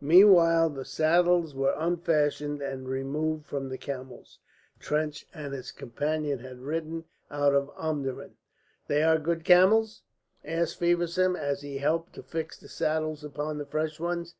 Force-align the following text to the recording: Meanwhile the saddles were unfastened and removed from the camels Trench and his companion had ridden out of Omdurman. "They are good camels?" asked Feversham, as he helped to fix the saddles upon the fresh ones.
Meanwhile 0.00 0.70
the 0.70 0.84
saddles 0.84 1.52
were 1.52 1.74
unfastened 1.76 2.62
and 2.62 2.88
removed 2.88 3.44
from 3.44 3.68
the 3.68 3.76
camels 3.76 4.38
Trench 4.78 5.26
and 5.34 5.52
his 5.52 5.72
companion 5.72 6.38
had 6.38 6.60
ridden 6.60 7.06
out 7.28 7.56
of 7.56 7.70
Omdurman. 7.76 8.36
"They 8.86 9.02
are 9.02 9.18
good 9.18 9.42
camels?" 9.44 10.02
asked 10.44 10.78
Feversham, 10.78 11.34
as 11.34 11.62
he 11.62 11.78
helped 11.78 12.12
to 12.12 12.22
fix 12.22 12.56
the 12.56 12.68
saddles 12.68 13.24
upon 13.24 13.58
the 13.58 13.66
fresh 13.66 13.98
ones. 13.98 14.36